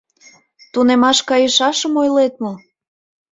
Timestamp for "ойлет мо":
2.01-2.53